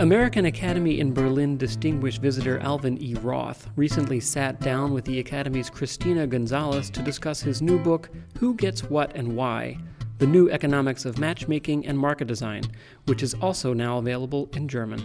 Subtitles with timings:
[0.00, 3.14] American Academy in Berlin distinguished visitor Alvin E.
[3.14, 8.08] Roth recently sat down with the Academy's Christina Gonzalez to discuss his new book,
[8.38, 9.76] Who Gets What and Why
[10.18, 12.62] The New Economics of Matchmaking and Market Design,
[13.06, 15.02] which is also now available in German.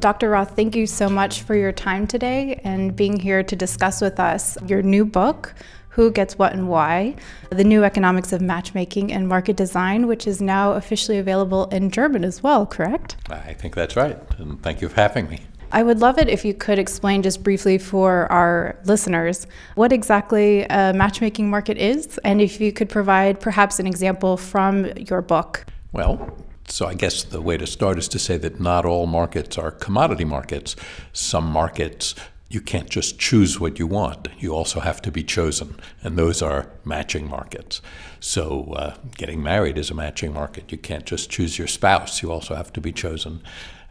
[0.00, 0.30] Dr.
[0.30, 4.18] Roth, thank you so much for your time today and being here to discuss with
[4.18, 5.54] us your new book,
[5.94, 7.14] who gets what and why,
[7.50, 12.24] the new economics of matchmaking and market design, which is now officially available in German
[12.24, 13.14] as well, correct?
[13.30, 15.40] I think that's right, and thank you for having me.
[15.70, 20.62] I would love it if you could explain just briefly for our listeners what exactly
[20.64, 25.64] a matchmaking market is, and if you could provide perhaps an example from your book.
[25.92, 29.58] Well, so I guess the way to start is to say that not all markets
[29.58, 30.74] are commodity markets.
[31.12, 32.16] Some markets
[32.54, 34.28] you can't just choose what you want.
[34.38, 37.82] You also have to be chosen, and those are matching markets.
[38.20, 40.70] So, uh, getting married is a matching market.
[40.70, 43.42] You can't just choose your spouse, you also have to be chosen.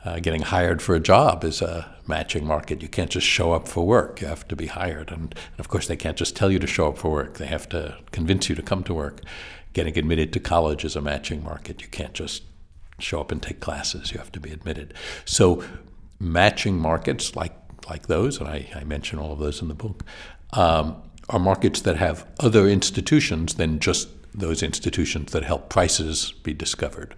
[0.06, 2.82] Uh, getting hired for a job is a matching market.
[2.82, 5.12] You can't just show up for work, you have to be hired.
[5.12, 7.46] And, and of course, they can't just tell you to show up for work, they
[7.48, 9.22] have to convince you to come to work.
[9.74, 11.82] Getting admitted to college is a matching market.
[11.82, 12.44] You can't just
[13.00, 14.94] show up and take classes, you have to be admitted.
[15.26, 15.64] So,
[16.20, 17.54] matching markets like
[17.90, 20.04] like those, and I, I mention all of those in the book,
[20.54, 26.54] um, are markets that have other institutions than just those institutions that help prices be
[26.54, 27.16] discovered.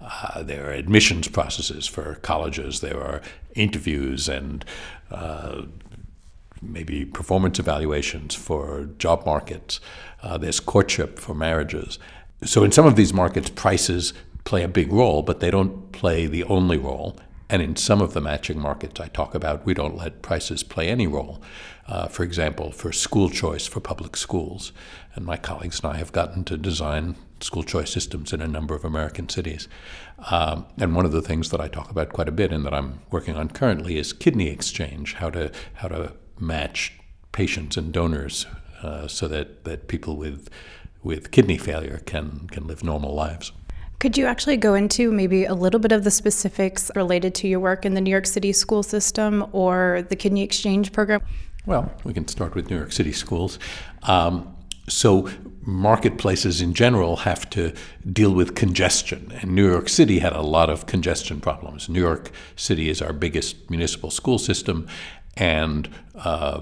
[0.00, 3.20] Uh, there are admissions processes for colleges, there are
[3.54, 4.64] interviews and
[5.10, 5.62] uh,
[6.60, 9.80] maybe performance evaluations for job markets,
[10.22, 11.98] uh, there's courtship for marriages.
[12.44, 14.12] So, in some of these markets, prices
[14.44, 17.16] play a big role, but they don't play the only role.
[17.52, 20.88] And in some of the matching markets I talk about, we don't let prices play
[20.88, 21.42] any role.
[21.86, 24.72] Uh, for example, for school choice for public schools.
[25.14, 28.74] And my colleagues and I have gotten to design school choice systems in a number
[28.74, 29.68] of American cities.
[30.30, 32.72] Um, and one of the things that I talk about quite a bit and that
[32.72, 36.98] I'm working on currently is kidney exchange, how to, how to match
[37.32, 38.46] patients and donors
[38.82, 40.48] uh, so that, that people with,
[41.02, 43.52] with kidney failure can, can live normal lives.
[44.02, 47.60] Could you actually go into maybe a little bit of the specifics related to your
[47.60, 51.20] work in the New York City school system or the kidney exchange program?
[51.66, 53.60] Well, we can start with New York City schools.
[54.02, 54.56] Um,
[54.88, 55.30] so,
[55.60, 57.72] marketplaces in general have to
[58.12, 61.88] deal with congestion, and New York City had a lot of congestion problems.
[61.88, 64.88] New York City is our biggest municipal school system,
[65.36, 66.60] and uh,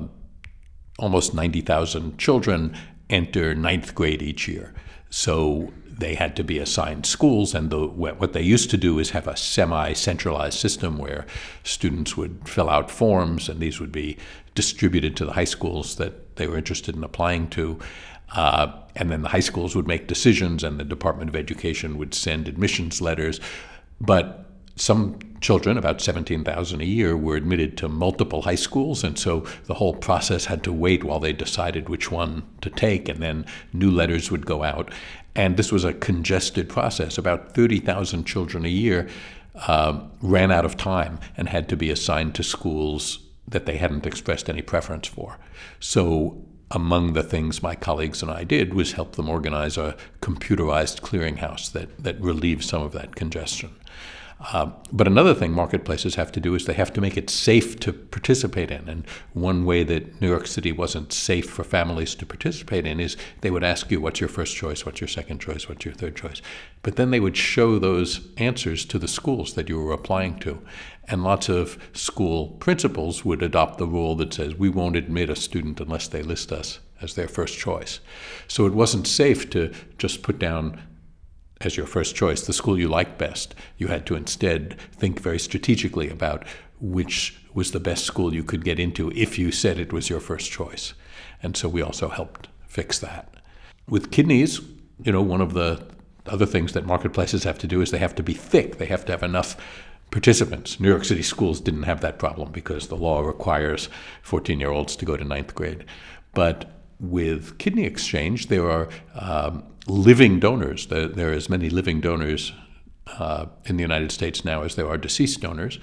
[0.98, 2.76] almost 90,000 children
[3.08, 4.74] enter ninth grade each year.
[5.08, 9.10] So they had to be assigned schools, and the, what they used to do is
[9.10, 11.26] have a semi centralized system where
[11.62, 14.16] students would fill out forms, and these would be
[14.54, 17.78] distributed to the high schools that they were interested in applying to.
[18.32, 22.14] Uh, and then the high schools would make decisions, and the Department of Education would
[22.14, 23.40] send admissions letters.
[24.00, 24.46] But
[24.76, 29.74] some children, about 17,000 a year, were admitted to multiple high schools, and so the
[29.74, 33.90] whole process had to wait while they decided which one to take, and then new
[33.90, 34.92] letters would go out.
[35.34, 37.18] And this was a congested process.
[37.18, 39.08] About 30,000 children a year
[39.54, 44.06] uh, ran out of time and had to be assigned to schools that they hadn't
[44.06, 45.38] expressed any preference for.
[45.80, 51.00] So, among the things my colleagues and I did was help them organize a computerized
[51.00, 53.74] clearinghouse that, that relieved some of that congestion.
[54.40, 57.78] Uh, but another thing marketplaces have to do is they have to make it safe
[57.78, 58.88] to participate in.
[58.88, 63.18] And one way that New York City wasn't safe for families to participate in is
[63.42, 64.86] they would ask you, what's your first choice?
[64.86, 65.68] What's your second choice?
[65.68, 66.40] What's your third choice?
[66.82, 70.62] But then they would show those answers to the schools that you were applying to.
[71.06, 75.36] And lots of school principals would adopt the rule that says, we won't admit a
[75.36, 78.00] student unless they list us as their first choice.
[78.48, 80.80] So it wasn't safe to just put down
[81.60, 83.54] as your first choice, the school you liked best.
[83.76, 86.46] You had to instead think very strategically about
[86.80, 90.20] which was the best school you could get into if you said it was your
[90.20, 90.94] first choice.
[91.42, 93.34] And so we also helped fix that.
[93.88, 94.60] With kidneys,
[95.02, 95.86] you know, one of the
[96.26, 98.78] other things that marketplaces have to do is they have to be thick.
[98.78, 99.56] They have to have enough
[100.10, 100.80] participants.
[100.80, 103.88] New York City schools didn't have that problem because the law requires
[104.22, 105.84] 14 year olds to go to ninth grade.
[106.32, 110.86] But with kidney exchange, there are um, living donors.
[110.86, 112.52] There, there are as many living donors
[113.18, 115.78] uh, in the United States now as there are deceased donors.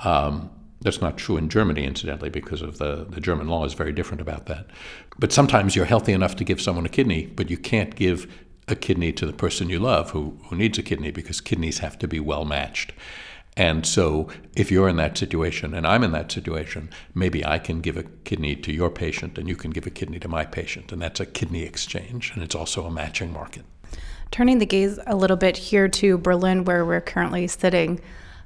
[0.00, 0.50] Um,
[0.80, 4.20] that's not true in Germany, incidentally, because of the, the German law is very different
[4.20, 4.66] about that.
[5.18, 8.32] But sometimes you're healthy enough to give someone a kidney, but you can't give
[8.68, 11.98] a kidney to the person you love who, who needs a kidney because kidneys have
[11.98, 12.92] to be well matched.
[13.58, 17.80] And so, if you're in that situation and I'm in that situation, maybe I can
[17.80, 20.92] give a kidney to your patient and you can give a kidney to my patient.
[20.92, 22.30] And that's a kidney exchange.
[22.32, 23.64] And it's also a matching market.
[24.30, 28.00] Turning the gaze a little bit here to Berlin, where we're currently sitting,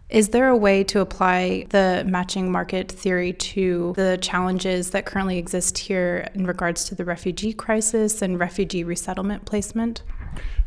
[0.08, 5.36] Is there a way to apply the matching market theory to the challenges that currently
[5.36, 10.02] exist here in regards to the refugee crisis and refugee resettlement placement?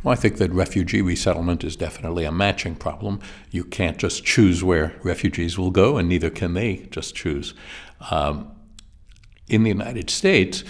[0.05, 3.21] Well, I think that refugee resettlement is definitely a matching problem.
[3.49, 7.55] You can't just choose where refugees will go, and neither can they just choose.
[8.11, 8.51] Um,
[9.47, 10.63] in the United States,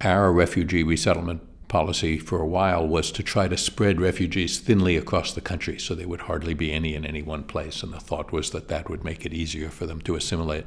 [0.00, 5.32] our refugee resettlement policy for a while was to try to spread refugees thinly across
[5.32, 7.82] the country so there would hardly be any in any one place.
[7.82, 10.66] And the thought was that that would make it easier for them to assimilate.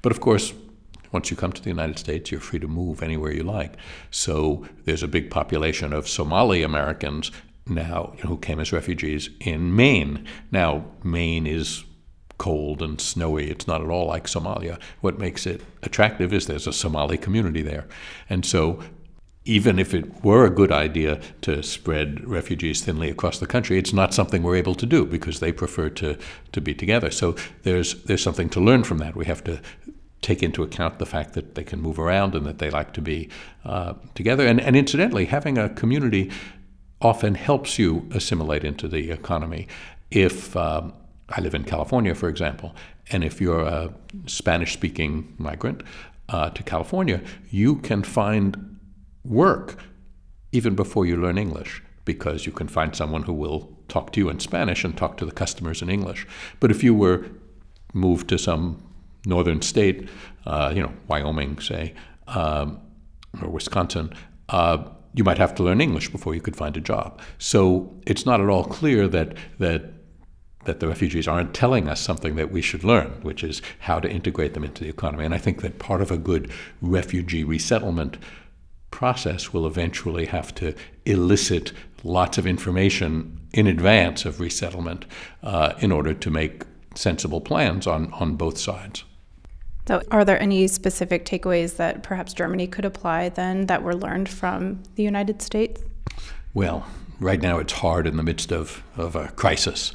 [0.00, 0.54] But of course,
[1.12, 3.74] once you come to the United States, you're free to move anywhere you like.
[4.10, 7.30] So there's a big population of Somali Americans
[7.66, 10.26] now who came as refugees in Maine.
[10.50, 11.84] Now, Maine is
[12.38, 13.50] cold and snowy.
[13.50, 14.78] It's not at all like Somalia.
[15.00, 17.86] What makes it attractive is there's a Somali community there.
[18.28, 18.82] And so
[19.46, 23.92] even if it were a good idea to spread refugees thinly across the country, it's
[23.92, 26.18] not something we're able to do because they prefer to,
[26.52, 27.10] to be together.
[27.10, 29.14] So there's there's something to learn from that.
[29.14, 29.60] We have to
[30.22, 33.00] take into account the fact that they can move around and that they like to
[33.00, 33.28] be
[33.64, 34.46] uh, together.
[34.46, 36.30] And, and incidentally, having a community
[37.00, 39.68] often helps you assimilate into the economy.
[40.10, 40.94] If um,
[41.28, 42.74] I live in California, for example,
[43.10, 43.92] and if you're a
[44.26, 45.82] Spanish speaking migrant
[46.28, 48.78] uh, to California, you can find
[49.24, 49.78] work
[50.52, 54.28] even before you learn English because you can find someone who will talk to you
[54.28, 56.26] in Spanish and talk to the customers in English.
[56.60, 57.26] But if you were
[57.92, 58.82] moved to some
[59.26, 60.08] northern state,
[60.46, 61.92] uh, you know, Wyoming, say,
[62.28, 62.80] um,
[63.42, 64.12] or Wisconsin,
[64.48, 64.84] uh,
[65.14, 67.20] you might have to learn English before you could find a job.
[67.38, 69.92] So it's not at all clear that that
[70.64, 74.10] that the refugees aren't telling us something that we should learn, which is how to
[74.10, 75.24] integrate them into the economy.
[75.24, 76.50] And I think that part of a good
[76.82, 78.18] refugee resettlement
[78.90, 80.74] process will eventually have to
[81.04, 85.06] elicit lots of information in advance of resettlement
[85.42, 86.64] uh, in order to make
[86.94, 89.04] sensible plans on, on both sides.
[89.86, 94.28] So, are there any specific takeaways that perhaps Germany could apply then that were learned
[94.28, 95.82] from the United States?
[96.54, 96.86] Well,
[97.20, 99.92] right now it's hard in the midst of, of a crisis.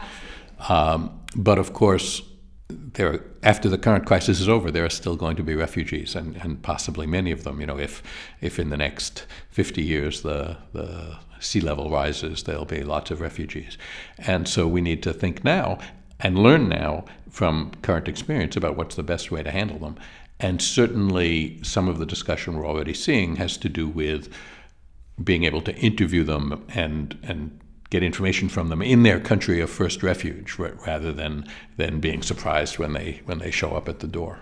[0.69, 2.21] Um, but of course,
[2.69, 6.37] there, after the current crisis is over, there are still going to be refugees, and,
[6.37, 7.59] and possibly many of them.
[7.59, 8.01] You know, if
[8.39, 13.19] if in the next 50 years the the sea level rises, there'll be lots of
[13.19, 13.77] refugees,
[14.17, 15.79] and so we need to think now
[16.21, 19.97] and learn now from current experience about what's the best way to handle them.
[20.39, 24.33] And certainly, some of the discussion we're already seeing has to do with
[25.23, 29.69] being able to interview them and and get information from them in their country of
[29.69, 31.45] first refuge rather than,
[31.75, 34.39] than being surprised when they, when they show up at the door.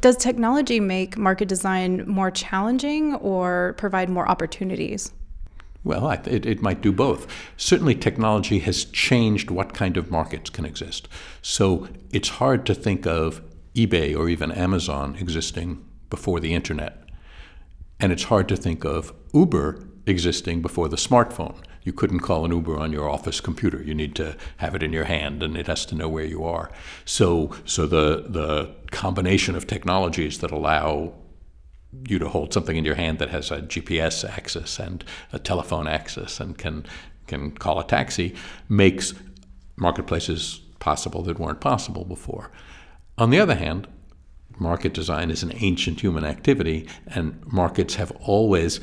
[0.00, 5.12] Does technology make market design more challenging or provide more opportunities?
[5.82, 7.26] Well, it, it might do both.
[7.56, 11.08] Certainly, technology has changed what kind of markets can exist.
[11.40, 13.42] So it's hard to think of
[13.74, 16.98] eBay or even Amazon existing before the internet.
[17.98, 22.52] And it's hard to think of Uber existing before the smartphone you couldn't call an
[22.52, 23.82] Uber on your office computer.
[23.82, 26.44] You need to have it in your hand, and it has to know where you
[26.44, 26.70] are.
[27.04, 31.14] So, so the the combination of technologies that allow
[32.08, 35.86] you to hold something in your hand that has a GPS access and a telephone
[35.86, 36.86] access and can
[37.26, 38.34] can call a taxi
[38.68, 39.14] makes
[39.76, 42.50] marketplaces possible that weren't possible before.
[43.16, 43.86] On the other hand,
[44.58, 48.80] market design is an ancient human activity, and markets have always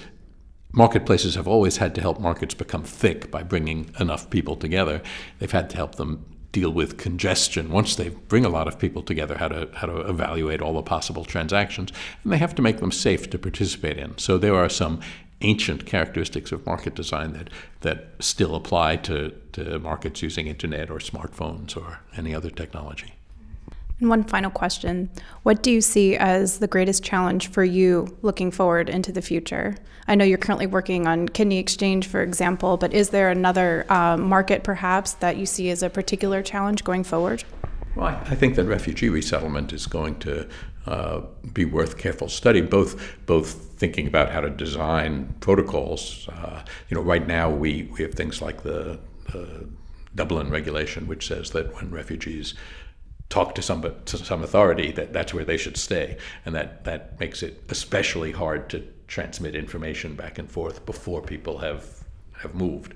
[0.74, 5.02] marketplaces have always had to help markets become thick by bringing enough people together.
[5.40, 7.72] They've had to help them deal with congestion.
[7.72, 10.82] Once they bring a lot of people together how to how to evaluate all the
[10.82, 11.92] possible transactions
[12.24, 14.18] and they have to make them safe to participate in.
[14.18, 15.00] So there are some
[15.42, 17.50] ancient characteristics of market design that
[17.82, 23.17] that still apply to, to markets using internet or smartphones or any other technology
[24.00, 25.10] and one final question
[25.44, 29.76] What do you see as the greatest challenge for you looking forward into the future?
[30.08, 34.22] I know you're currently working on kidney exchange, for example, but is there another um,
[34.22, 37.44] market perhaps that you see as a particular challenge going forward?
[37.96, 40.48] Well, I think that refugee resettlement is going to
[40.86, 46.30] uh, be worth careful study, both both thinking about how to design protocols.
[46.30, 49.00] Uh, you know, right now we, we have things like the,
[49.32, 49.68] the
[50.16, 52.54] Dublin regulation, which says that when refugees
[53.30, 57.20] talk to some to some authority that that's where they should stay, and that that
[57.20, 62.04] makes it especially hard to transmit information back and forth before people have
[62.42, 62.94] have moved.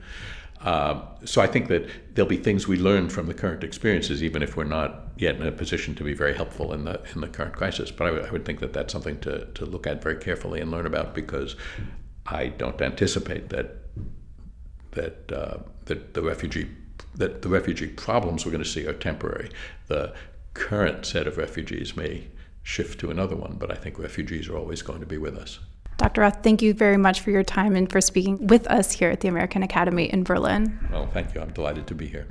[0.61, 4.43] Um, so I think that there'll be things we learn from the current experiences, even
[4.43, 7.27] if we're not yet in a position to be very helpful in the in the
[7.27, 7.89] current crisis.
[7.89, 10.61] But I, w- I would think that that's something to to look at very carefully
[10.61, 11.55] and learn about because
[12.27, 13.77] I don't anticipate that
[14.91, 16.69] that uh, that the refugee
[17.15, 19.49] that the refugee problems we're going to see are temporary.
[19.87, 20.13] The
[20.53, 22.27] current set of refugees may
[22.63, 25.59] shift to another one, but I think refugees are always going to be with us.
[25.97, 26.21] Dr.
[26.21, 29.19] Roth, thank you very much for your time and for speaking with us here at
[29.19, 30.79] the American Academy in Berlin.
[30.91, 31.41] Well, thank you.
[31.41, 32.27] I'm delighted to be here.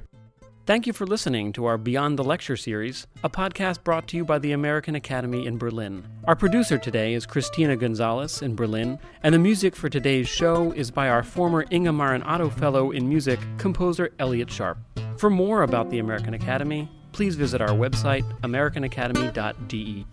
[0.70, 4.24] Thank you for listening to our Beyond the Lecture series, a podcast brought to you
[4.24, 6.06] by the American Academy in Berlin.
[6.28, 10.92] Our producer today is Christina Gonzalez in Berlin, and the music for today's show is
[10.92, 14.78] by our former Inga Otto Fellow in Music, composer Elliott Sharp.
[15.16, 20.06] For more about the American Academy, please visit our website, americanacademy.de.